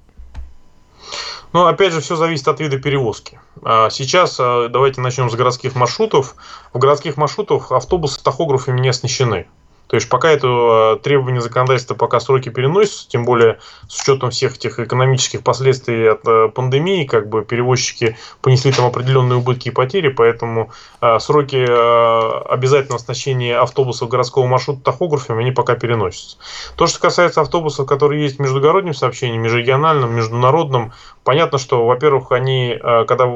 [1.54, 3.40] Ну, опять же, все зависит от вида перевозки.
[3.64, 6.36] А сейчас а, давайте начнем с городских маршрутов.
[6.74, 9.48] В городских маршрутах автобусы тахографами не оснащены.
[9.90, 14.56] То есть пока это э, требование законодательства, пока сроки переносятся, тем более с учетом всех
[14.56, 20.10] этих экономических последствий от э, пандемии, как бы перевозчики понесли там определенные убытки и потери,
[20.10, 20.72] поэтому
[21.02, 26.38] э, сроки обязательного оснащения автобусов городского маршрута тахографами, они пока переносятся.
[26.76, 30.94] То, что касается автобусов, которые есть в междугороднем сообщении, межрегиональном, международном,
[31.30, 33.28] понятно, что, во-первых, они, когда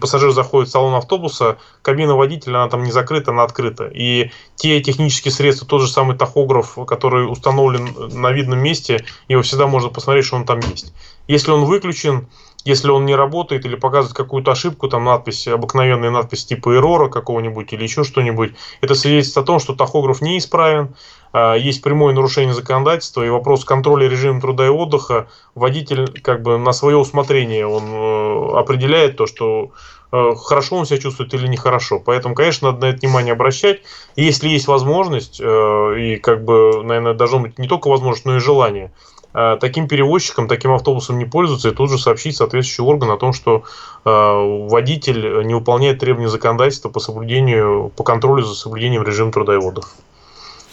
[0.00, 3.90] пассажир заходит в салон автобуса, кабина водителя, она там не закрыта, она открыта.
[3.92, 9.66] И те технические средства, тот же самый тахограф, который установлен на видном месте, его всегда
[9.66, 10.94] можно посмотреть, что он там есть.
[11.26, 12.28] Если он выключен,
[12.64, 17.72] если он не работает или показывает какую-то ошибку, там надпись, обыкновенная надпись типа эрора какого-нибудь
[17.72, 20.94] или еще что-нибудь, это свидетельствует о том, что тахограф неисправен,
[21.36, 26.58] а, есть прямое нарушение законодательства и вопрос контроля режима труда и отдыха водитель как бы
[26.58, 29.72] на свое усмотрение он э, определяет то, что
[30.12, 31.98] э, хорошо он себя чувствует или нехорошо.
[31.98, 33.82] Поэтому, конечно, надо на это внимание обращать.
[34.14, 35.44] Если есть возможность, э,
[35.98, 38.92] и как бы, наверное, должно быть не только возможность, но и желание,
[39.34, 43.64] таким перевозчиком, таким автобусом не пользоваться и тут же сообщить соответствующий орган о том, что
[44.04, 49.88] водитель не выполняет требования законодательства по соблюдению, по контролю за соблюдением режима труда и отдыха.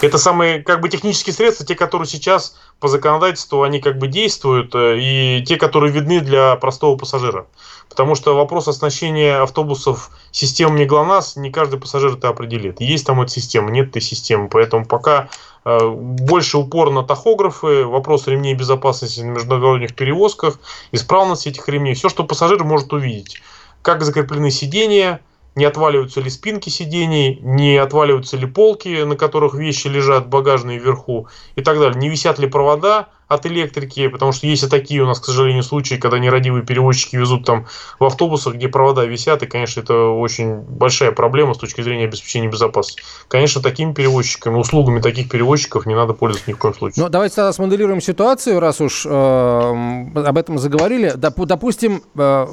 [0.02, 4.74] Это самые как бы технические средства, те, которые сейчас по законодательству они как бы действуют,
[4.74, 7.46] э, и те, которые видны для простого пассажира.
[7.88, 12.80] Потому что вопрос оснащения автобусов системами ГЛОНАСС не каждый пассажир это определит.
[12.80, 14.48] Есть там эта система, нет этой системы.
[14.48, 15.28] Поэтому пока
[15.64, 20.58] э, больше упор на тахографы, вопрос ремней безопасности на международных перевозках,
[20.90, 23.40] исправность этих ремней, все, что пассажир может увидеть.
[23.82, 25.20] Как закреплены сидения,
[25.54, 31.28] не отваливаются ли спинки сидений, не отваливаются ли полки, на которых вещи лежат, багажные вверху
[31.56, 35.06] и так далее, не висят ли провода, от электрики, потому что есть и такие у
[35.06, 37.66] нас, к сожалению, случаи, когда нерадивые перевозчики везут там
[37.98, 42.48] в автобусах, где провода висят, и, конечно, это очень большая проблема с точки зрения обеспечения
[42.48, 43.02] безопасности.
[43.28, 47.04] Конечно, такими перевозчиками, услугами таких перевозчиков не надо пользоваться ни в коем случае.
[47.04, 51.12] Ну, давайте тогда смоделируем ситуацию, раз уж э, об этом заговорили.
[51.16, 52.46] Доп, допустим, э,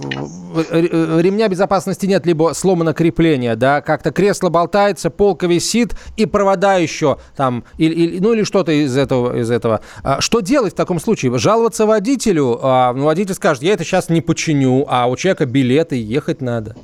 [0.53, 7.17] ремня безопасности нет, либо сломано крепление, да, как-то кресло болтается, полка висит, и провода еще
[7.35, 9.81] там, или, ну или что-то из этого, из этого.
[10.03, 10.68] А что делать?
[10.69, 11.37] Делать в таком случае?
[11.37, 12.59] Жаловаться водителю?
[12.61, 16.75] А, ну, водитель скажет, я это сейчас не починю, а у человека билеты, ехать надо.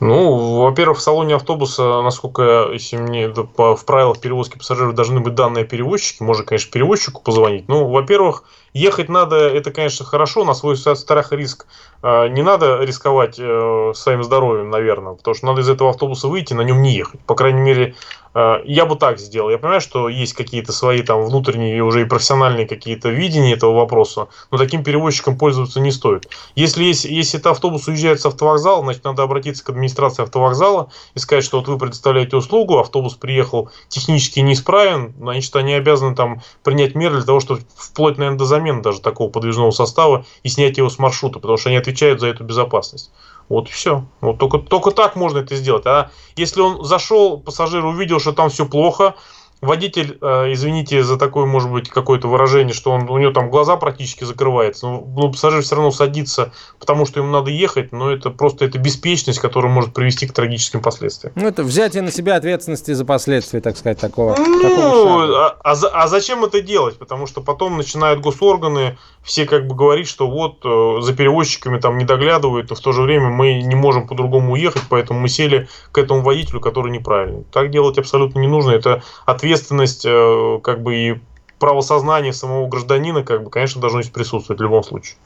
[0.00, 5.64] Ну, во-первых, в салоне автобуса, насколько, если мне в правилах перевозки пассажиров должны быть данные
[5.64, 7.68] перевозчики, можно, конечно, перевозчику позвонить.
[7.68, 11.66] Ну, во-первых, ехать надо, это, конечно, хорошо, на свой страх и риск.
[12.02, 16.54] А, не надо рисковать э, своим здоровьем, наверное, потому что надо из этого автобуса выйти,
[16.54, 17.20] на нем не ехать.
[17.20, 17.94] По крайней мере,
[18.34, 19.50] Э, я бы так сделал.
[19.50, 24.28] Я понимаю, что есть какие-то свои там внутренние уже и профессиональные какие-то видения этого вопроса,
[24.50, 26.28] но таким перевозчиком пользоваться не стоит.
[26.54, 31.18] Если, есть, если это автобус уезжает с автовокзала, значит, надо обратиться к администрации автовокзала и
[31.18, 36.94] сказать, что вот вы предоставляете услугу, автобус приехал технически неисправен, значит, они обязаны там принять
[36.94, 40.88] меры для того, чтобы вплоть, наверное, до замены даже такого подвижного состава и снять его
[40.88, 43.10] с маршрута, потому что они отвечают за эту безопасность.
[43.48, 44.04] Вот все.
[44.20, 45.84] Вот только, только так можно это сделать.
[45.86, 49.14] А если он зашел, пассажир увидел, что там все плохо,
[49.62, 53.76] водитель, э, извините за такое, может быть, какое-то выражение, что он, у него там глаза
[53.76, 58.30] практически закрываются, но, но пассажир все равно садится, потому что ему надо ехать, но это
[58.30, 61.32] просто это беспечность, которая может привести к трагическим последствиям.
[61.36, 64.34] Ну, это взятие на себя ответственности за последствия, так сказать, такого.
[64.36, 66.98] Ну, такого а, а, а зачем это делать?
[66.98, 71.98] Потому что потом начинают госорганы все как бы говорить, что вот э, за перевозчиками там
[71.98, 75.68] не доглядывают, но в то же время мы не можем по-другому уехать, поэтому мы сели
[75.92, 77.44] к этому водителю, который неправильный.
[77.52, 78.72] Так делать абсолютно не нужно.
[78.72, 81.20] Это ответственность ответственность, э, как бы и
[81.58, 85.16] правосознание самого гражданина, как бы, конечно, должно здесь присутствовать в любом случае.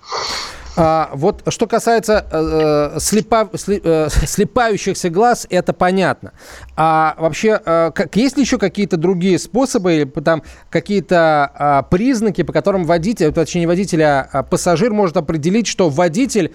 [0.78, 6.32] А, вот что касается э, слепа, слеп, э, слепающихся глаз, это понятно.
[6.76, 12.52] А вообще, э, как, есть ли еще какие-то другие способы, там какие-то э, признаки, по
[12.52, 16.52] которым водитель, точнее не водитель, а, а пассажир может определить, что водитель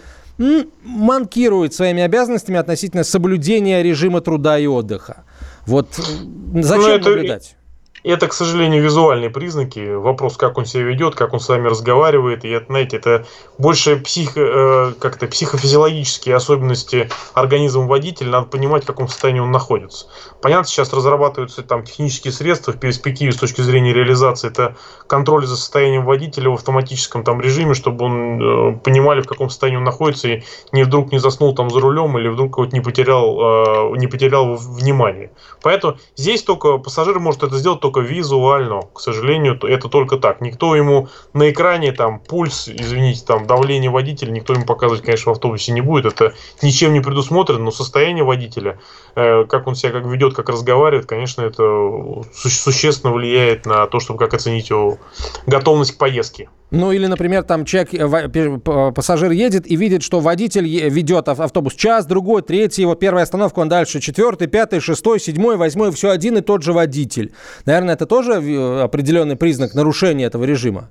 [0.84, 5.24] манкирует своими обязанностями относительно соблюдения режима труда и отдыха.
[5.66, 7.56] Вот зачем ну, это, наблюдать?
[8.04, 9.94] Это, к сожалению, визуальные признаки.
[9.94, 12.44] Вопрос, как он себя ведет, как он с вами разговаривает.
[12.46, 13.26] И это, знаете, это
[13.60, 18.30] больше психо, э, как-то психофизиологические особенности организма водителя.
[18.30, 20.08] Надо понимать, в каком состоянии он находится.
[20.42, 24.48] Понятно, сейчас разрабатываются там технические средства в перспективе с точки зрения реализации.
[24.48, 29.50] Это контроль за состоянием водителя в автоматическом там режиме, чтобы он э, понимали, в каком
[29.50, 32.82] состоянии он находится и не вдруг не заснул там за рулем или вдруг вот не
[32.82, 35.32] потерял, э, не потерял внимание.
[35.62, 38.82] Поэтому здесь только пассажир может это сделать только только визуально.
[38.94, 40.42] К сожалению, это только так.
[40.42, 45.36] Никто ему на экране там пульс, извините, там давление водителя, никто ему показывать, конечно, в
[45.36, 46.06] автобусе не будет.
[46.06, 48.80] Это ничем не предусмотрено, но состояние водителя,
[49.16, 51.64] э, как он себя как ведет, как разговаривает, конечно, это
[52.34, 54.98] существенно влияет на то, чтобы как оценить его
[55.46, 56.50] готовность к поездке.
[56.72, 62.06] Ну или, например, там человек, э, пассажир едет и видит, что водитель ведет автобус час,
[62.06, 66.42] другой, третий, его первая остановка, он дальше четвертый, пятый, шестой, седьмой, восьмой, все один и
[66.42, 67.34] тот же водитель.
[67.66, 70.90] Наверное, это тоже э, определенный признак нарушения этого режима.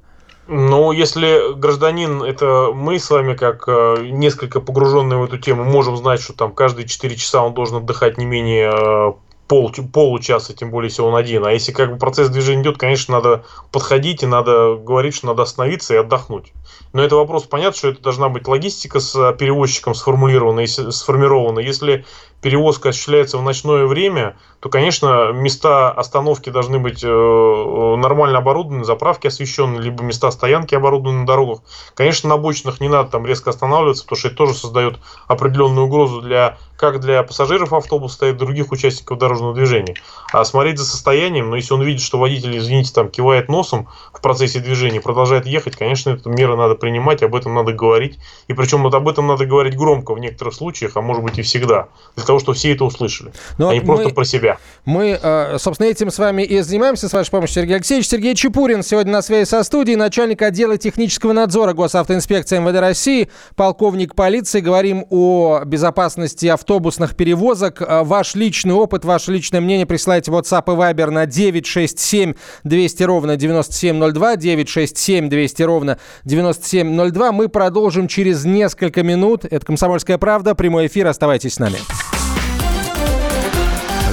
[0.48, 5.96] Ну, если гражданин, это мы с вами, как э, несколько погруженные в эту тему, можем
[5.96, 9.14] знать, что там каждые 4 часа он должен отдыхать не менее
[9.50, 11.44] пол, получаса, тем более, если он один.
[11.44, 15.42] А если как бы процесс движения идет, конечно, надо подходить и надо говорить, что надо
[15.42, 16.52] остановиться и отдохнуть.
[16.92, 21.58] Но это вопрос, понятно, что это должна быть логистика с перевозчиком сформулирована сформирована.
[21.58, 22.04] Если
[22.40, 29.26] перевозка осуществляется в ночное время, то, конечно, места остановки должны быть э, нормально оборудованы, заправки
[29.26, 31.60] освещены, либо места стоянки оборудованы на дорогах.
[31.94, 34.98] Конечно, на обочинах не надо там резко останавливаться, потому что это тоже создает
[35.28, 39.94] определенную угрозу для как для пассажиров автобуса, так и других участников дорожного движения.
[40.32, 44.20] А смотреть за состоянием, но если он видит, что водитель, извините, там кивает носом в
[44.22, 48.18] процессе движения, продолжает ехать, конечно, эту меры надо принимать, об этом надо говорить.
[48.48, 51.42] И причем вот об этом надо говорить громко в некоторых случаях, а может быть и
[51.42, 54.58] всегда, для того, чтобы все это услышали, Но а не мы, просто про себя.
[54.84, 58.08] Мы, э, собственно, этим с вами и занимаемся, с вашей помощью, Сергей Алексеевич.
[58.08, 64.14] Сергей Чепурин сегодня на связи со студией, начальник отдела технического надзора Госавтоинспекции МВД России, полковник
[64.14, 64.60] полиции.
[64.60, 67.82] Говорим о безопасности авто автобусных перевозок.
[67.82, 73.02] А, ваш личный опыт, ваше личное мнение присылайте в WhatsApp и Viber на 967 200
[73.02, 77.32] ровно 9702, 967 200 ровно 9702.
[77.32, 79.44] Мы продолжим через несколько минут.
[79.44, 81.08] Это «Комсомольская правда», прямой эфир.
[81.08, 81.78] Оставайтесь с нами.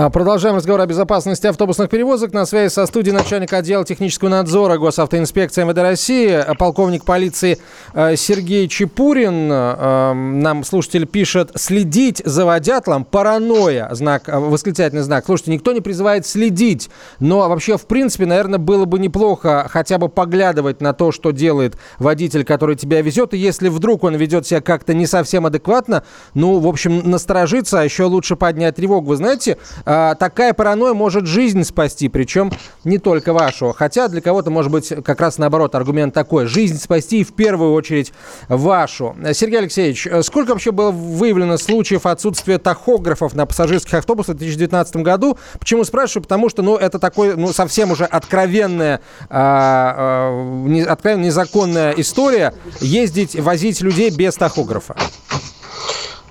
[0.00, 2.32] А, продолжаем разговор о безопасности автобусных перевозок.
[2.32, 7.58] На связи со студией начальник отдела технического надзора Госавтоинспекции МВД России, а, полковник полиции
[7.94, 9.48] а, Сергей Чепурин.
[9.48, 15.24] Нам слушатель пишет, следить за водятлом, паранойя, знак, восклицательный знак.
[15.26, 20.08] Слушайте, никто не призывает следить, но вообще, в принципе, наверное, было бы неплохо хотя бы
[20.08, 24.60] поглядывать на то, что делает водитель, который тебя везет, и если вдруг он ведет себя
[24.60, 29.08] как-то не совсем адекватно, ну, в общем, насторожиться, а еще лучше поднять тревогу.
[29.08, 29.58] Вы знаете,
[29.88, 32.52] такая паранойя может жизнь спасти, причем
[32.84, 33.72] не только вашу.
[33.72, 36.46] Хотя для кого-то может быть как раз наоборот аргумент такой.
[36.46, 38.12] Жизнь спасти в первую очередь
[38.48, 39.16] вашу.
[39.32, 45.38] Сергей Алексеевич, сколько вообще было выявлено случаев отсутствия тахографов на пассажирских автобусах в 2019 году?
[45.58, 46.22] Почему спрашиваю?
[46.22, 53.34] Потому что ну, это такой ну, совсем уже откровенная, а, а, откровенно незаконная история ездить,
[53.38, 54.96] возить людей без тахографа.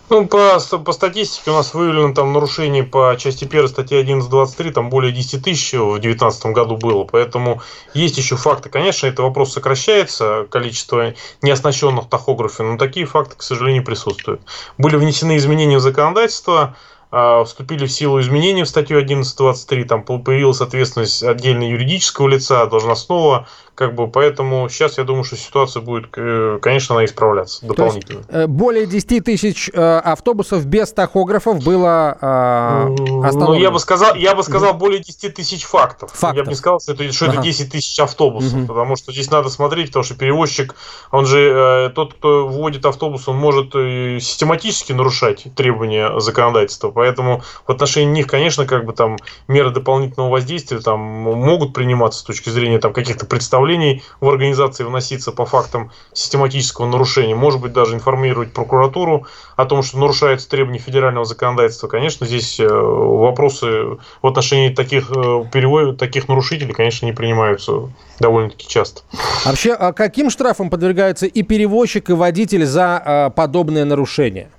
[0.10, 4.89] Ну, по, по статистике у нас выявлено там нарушений по части 1 статьи 11.23, там
[4.89, 7.62] более 10 тысяч в 2019 году было, поэтому
[7.93, 8.70] есть еще факты.
[8.70, 14.41] Конечно, это вопрос сокращается, количество неоснащенных тахографов, но такие факты, к сожалению, присутствуют.
[14.78, 16.78] Были внесены изменения в законодательство,
[17.12, 23.47] а, вступили в силу изменения в статью 11.23, там появилась ответственность отдельно юридического лица, должностного,
[23.78, 28.17] как бы, поэтому сейчас я думаю, что ситуация будет, э, конечно, она исправляться дополнительно.
[28.17, 33.45] есть, э, более 10 тысяч э, автобусов без тахографов было остановлено?
[33.45, 36.09] Ну, я бы сказал, я бы сказал более 10 тысяч фактов.
[36.11, 36.38] фактов.
[36.38, 37.36] Я бы не сказал, что это, что ага.
[37.36, 38.65] это 10 тысяч автобусов, угу.
[38.65, 40.73] потому что здесь надо смотреть, потому что перевозчик,
[41.11, 48.11] он же, тот, кто вводит автобус, он может систематически нарушать требования законодательства, поэтому в отношении
[48.11, 49.17] них, конечно, как бы там
[49.47, 54.84] меры дополнительного воздействия там могут приниматься с точки зрения там каких-то представлений постановлений в организации
[54.84, 60.80] вноситься по фактам систематического нарушения, может быть, даже информировать прокуратуру о том, что нарушается требования
[60.80, 61.88] федерального законодательства.
[61.88, 67.89] Конечно, здесь э, вопросы в отношении таких, э, перевод, таких нарушителей, конечно, не принимаются
[68.20, 69.01] довольно-таки часто.
[69.43, 74.49] А вообще, а каким штрафом подвергаются и перевозчик, и водитель за а, подобное нарушение?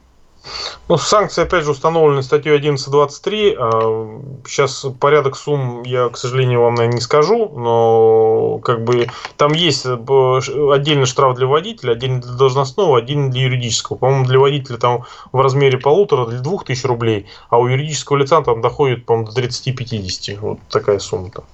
[0.88, 4.44] Ну, санкции, опять же, установлены статьей 11.23.
[4.46, 9.52] Сейчас а, порядок сумм я, к сожалению, вам, наверное, не скажу, но как бы там
[9.52, 9.96] есть э,
[10.72, 13.96] отдельный штраф для водителя, отдельный для должностного, отдельный для юридического.
[13.96, 18.40] По-моему, для водителя там в размере полутора, для двух тысяч рублей, а у юридического лица
[18.42, 20.38] там доходит, по-моему, до 30-50.
[20.40, 21.44] Вот такая сумма там.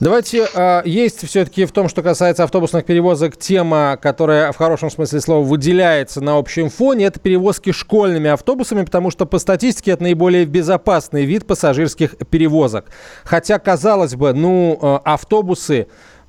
[0.00, 5.20] Давайте, э, есть все-таки в том, что касается автобусных перевозок, тема, которая в хорошем смысле
[5.20, 10.46] слова выделяется на общем фоне, это перевозки школьными автобусами, потому что по статистике это наиболее
[10.46, 12.86] безопасный вид пассажирских перевозок.
[13.22, 15.86] Хотя, казалось бы, ну, э, автобусы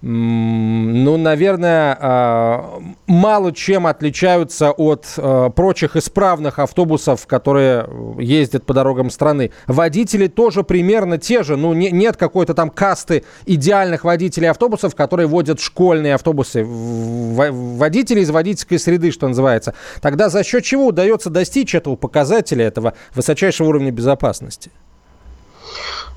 [0.08, 7.89] ну, наверное, а, мало чем отличаются от а, прочих исправных автобусов, которые
[8.20, 9.49] ездят по дорогам страны.
[9.66, 11.58] Водители тоже примерно те же.
[11.58, 16.64] Ну, нет какой-то там касты идеальных водителей автобусов, которые водят школьные автобусы.
[16.64, 19.74] Водители из водительской среды, что называется.
[20.01, 24.70] Тогда за счет чего удается достичь этого показателя, этого высочайшего уровня безопасности?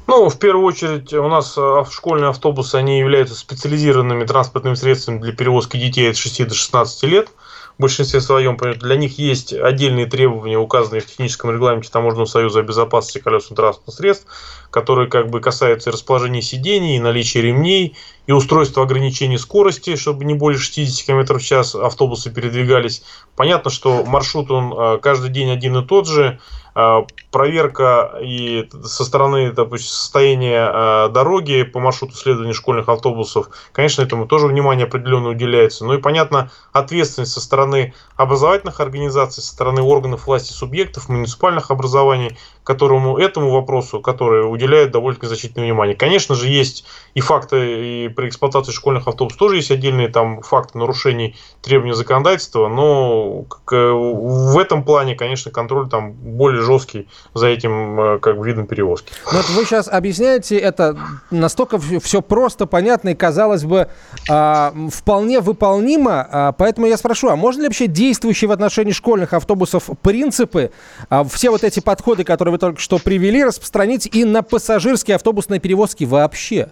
[0.09, 5.35] Ну, в первую очередь, у нас э, школьные автобусы, они являются специализированными транспортными средствами для
[5.35, 7.29] перевозки детей от 6 до 16 лет.
[7.77, 12.63] в большинстве своем, для них есть отдельные требования, указанные в техническом регламенте Таможенного союза о
[12.63, 14.27] безопасности колесных транспортных средств,
[14.71, 17.95] которые как бы касаются расположения сидений, наличия ремней
[18.29, 23.03] и устройства ограничения скорости, чтобы не более 60 км в час автобусы передвигались.
[23.35, 26.39] Понятно, что маршрут он э, каждый день один и тот же,
[26.81, 34.01] а, проверка и со стороны допустим, состояния а, дороги по маршруту следования школьных автобусов, конечно,
[34.03, 35.85] этому тоже внимание определенно уделяется.
[35.85, 42.39] Ну и, понятно, ответственность со стороны образовательных организаций, со стороны органов власти субъектов, муниципальных образований,
[42.63, 45.97] которому этому вопросу, который уделяет довольно значительное внимание.
[45.97, 50.77] Конечно же, есть и факты, и при эксплуатации школьных автобусов тоже есть отдельные там факты
[50.77, 58.19] нарушений требований законодательства, но в этом плане, конечно, контроль там более жесткий за этим э,
[58.19, 59.13] как бы видом перевозки.
[59.31, 60.99] Но вот вы сейчас объясняете это
[61.31, 63.89] настолько все просто, понятно и, казалось бы,
[64.29, 66.27] а, вполне выполнимо.
[66.29, 70.73] А, поэтому я спрошу, а можно ли вообще действующие в отношении школьных автобусов принципы,
[71.09, 75.61] а, все вот эти подходы, которые вы только что привели, распространить и на пассажирские автобусные
[75.61, 76.71] перевозки вообще?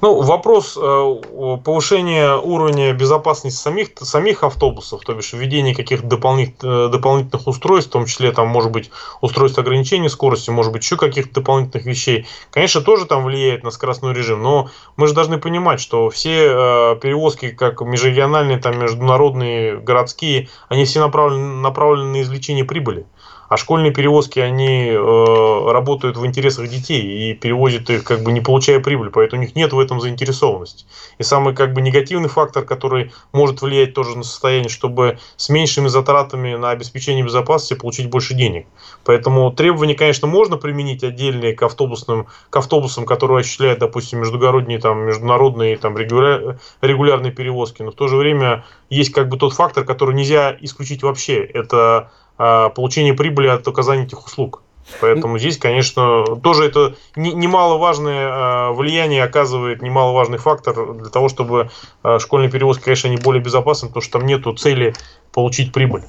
[0.00, 1.16] Ну, вопрос э,
[1.64, 7.92] повышения уровня безопасности самих, самих автобусов, то бишь введение каких-то дополнительных, э, дополнительных устройств, в
[7.94, 12.80] том числе там может быть устройство ограничения скорости, может быть еще каких-то дополнительных вещей, конечно,
[12.80, 17.50] тоже там влияет на скоростной режим, но мы же должны понимать, что все э, перевозки,
[17.50, 23.04] как межрегиональные, там международные, городские, они все направлены, направлены на извлечение прибыли.
[23.48, 28.42] А школьные перевозки, они э, работают в интересах детей и перевозят их, как бы не
[28.42, 30.84] получая прибыль, поэтому у них нет в этом заинтересованности.
[31.16, 35.88] И самый как бы негативный фактор, который может влиять тоже на состояние, чтобы с меньшими
[35.88, 38.66] затратами на обеспечение безопасности получить больше денег.
[39.04, 45.06] Поэтому требования, конечно, можно применить отдельные к автобусным, к автобусам, которые осуществляют, допустим, междугородние, там,
[45.06, 47.82] международные, там, регуляр, регулярные перевозки.
[47.82, 51.42] Но в то же время есть как бы тот фактор, который нельзя исключить вообще.
[51.42, 54.62] Это получения прибыли от оказания этих услуг.
[55.00, 61.70] Поэтому здесь, конечно, тоже это немаловажное а, влияние оказывает, немаловажный фактор для того, чтобы
[62.02, 64.94] а, школьные перевозки, конечно, они более безопасны, потому что там нету цели
[65.32, 66.02] получить прибыль.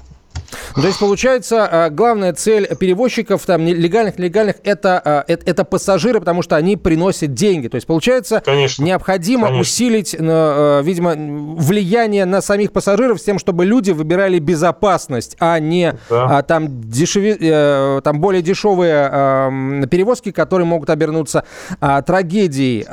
[0.82, 6.20] То есть, получается, а, главная цель перевозчиков, там, легальных, нелегальных, это, а, это, это пассажиры,
[6.20, 7.68] потому что они приносят деньги.
[7.68, 9.62] То есть, получается, конечно, необходимо конечно.
[9.62, 11.16] усилить, а, видимо,
[11.56, 16.42] влияние на самих пассажиров с тем, чтобы люди выбирали безопасность, а не да.
[16.44, 19.10] там, дешеве, э, там более дешевые
[19.88, 21.44] перевозки, которые могут обернуться
[21.80, 22.86] трагедией.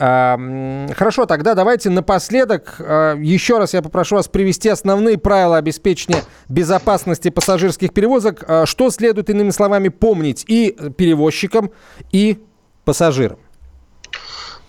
[0.95, 7.76] Хорошо, тогда давайте напоследок еще раз я попрошу вас привести основные правила обеспечения безопасности пассажиров
[7.77, 11.71] пассажирских перевозок, а, что следует, иными словами, помнить и перевозчикам,
[12.13, 12.39] и
[12.85, 13.39] пассажирам?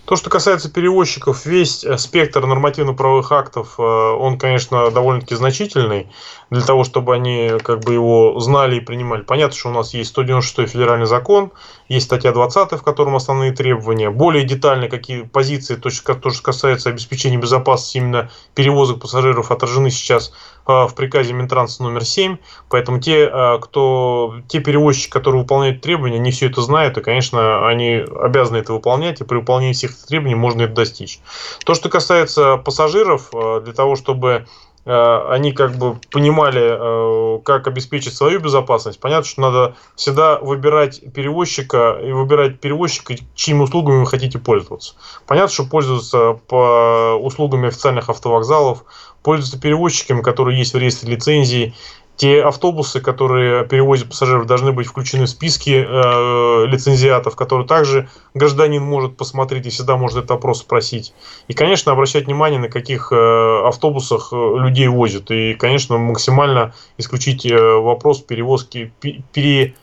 [0.04, 6.10] То, что касается перевозчиков, весь э, спектр нормативно-правовых актов, э, он, конечно, довольно-таки значительный
[6.50, 9.22] для того, чтобы они как бы его знали и принимали.
[9.22, 11.52] Понятно, что у нас есть 196 федеральный закон,
[11.88, 14.10] есть статья 20, в котором основные требования.
[14.10, 20.32] Более детально какие позиции, то, что касается обеспечения безопасности именно перевозок пассажиров, отражены сейчас
[20.66, 22.36] э, в приказе Минтранса номер 7.
[22.68, 23.30] Поэтому те,
[23.60, 28.72] кто, те перевозчики, которые выполняют требования, они все это знают, и, конечно, они обязаны это
[28.72, 31.20] выполнять, и при выполнении всех требований можно это достичь.
[31.64, 34.46] То, что касается пассажиров, э, для того, чтобы
[34.90, 38.98] они как бы понимали, э, как обеспечить свою безопасность.
[38.98, 44.94] Понятно, что надо всегда выбирать перевозчика и выбирать перевозчика, чьими услугами вы хотите пользоваться.
[45.26, 48.84] Понятно, что пользоваться по услугами официальных автовокзалов,
[49.22, 51.74] пользоваться перевозчиками, которые есть в реестре лицензии,
[52.18, 58.82] те автобусы, которые перевозят пассажиров, должны быть включены в списки э, лицензиатов, которые также гражданин
[58.82, 61.14] может посмотреть и всегда может этот вопрос спросить.
[61.46, 65.30] И, конечно, обращать внимание, на каких э, автобусах э, людей возят.
[65.30, 68.92] И, конечно, максимально исключить э, вопрос перевозки,
[69.32, 69.76] пере,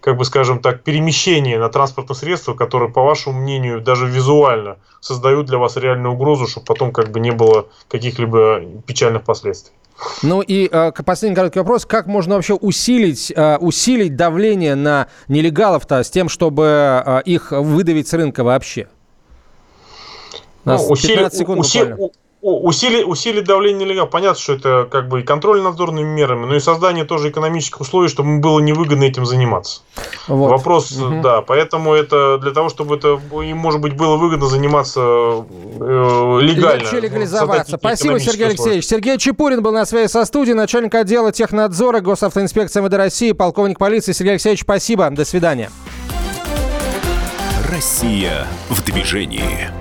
[0.00, 5.46] как бы скажем так, перемещения на транспортное средство, которые, по вашему мнению, даже визуально создают
[5.46, 9.74] для вас реальную угрозу, чтобы потом как бы не было каких-либо печальных последствий.
[10.22, 11.86] Ну и э, последний короткий вопрос.
[11.86, 18.08] Как можно вообще усилить, э, усилить давление на нелегалов-то с тем, чтобы э, их выдавить
[18.08, 18.88] с рынка вообще?
[20.64, 22.10] У нас ну, 15 усили, секунд буквально
[22.42, 24.10] усилить, усилить давление нелегалов.
[24.10, 28.08] Понятно, что это как бы и контроль надзорными мерами, но и создание тоже экономических условий,
[28.08, 29.82] чтобы было невыгодно этим заниматься.
[30.26, 30.50] Вот.
[30.50, 31.20] Вопрос, угу.
[31.22, 36.82] да, поэтому это для того, чтобы это им, может быть, было выгодно заниматься э, легально.
[36.82, 37.76] Легче легализоваться.
[37.76, 38.86] Спасибо, Сергей Алексеевич.
[38.86, 44.12] Сергей Чепурин был на связи со студией, начальник отдела технадзора Госавтоинспекции МВД России, полковник полиции.
[44.12, 45.08] Сергей Алексеевич, спасибо.
[45.10, 45.70] До свидания.
[47.70, 49.79] Россия в движении.